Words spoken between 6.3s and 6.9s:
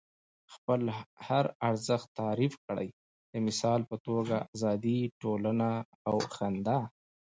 خندا.